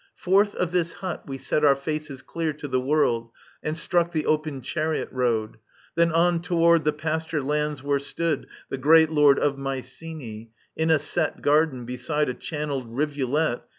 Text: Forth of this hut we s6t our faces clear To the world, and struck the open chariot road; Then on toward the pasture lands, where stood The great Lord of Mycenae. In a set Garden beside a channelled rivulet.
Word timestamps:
Forth 0.15 0.55
of 0.55 0.71
this 0.71 0.93
hut 0.93 1.25
we 1.27 1.37
s6t 1.37 1.63
our 1.63 1.75
faces 1.75 2.23
clear 2.23 2.53
To 2.53 2.67
the 2.67 2.81
world, 2.81 3.29
and 3.61 3.77
struck 3.77 4.11
the 4.11 4.25
open 4.25 4.61
chariot 4.61 5.09
road; 5.11 5.59
Then 5.93 6.11
on 6.11 6.41
toward 6.41 6.85
the 6.85 6.91
pasture 6.91 7.43
lands, 7.43 7.83
where 7.83 7.99
stood 7.99 8.47
The 8.69 8.79
great 8.79 9.11
Lord 9.11 9.37
of 9.37 9.59
Mycenae. 9.59 10.49
In 10.75 10.89
a 10.89 10.97
set 10.97 11.43
Garden 11.43 11.85
beside 11.85 12.29
a 12.29 12.33
channelled 12.33 12.87
rivulet. 12.97 13.61